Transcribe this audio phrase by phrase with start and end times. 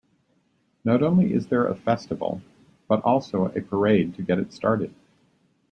[0.83, 2.41] Not only is there a festival,
[2.87, 4.95] but also a parade to get it started.